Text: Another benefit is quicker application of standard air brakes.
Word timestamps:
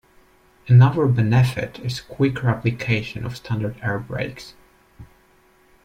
Another 0.67 1.05
benefit 1.05 1.77
is 1.77 2.01
quicker 2.01 2.49
application 2.49 3.23
of 3.23 3.35
standard 3.37 3.77
air 3.83 3.99
brakes. 3.99 4.55